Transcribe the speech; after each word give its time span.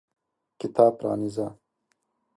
کتاب 0.59 0.93
پرانیزه! 0.99 1.47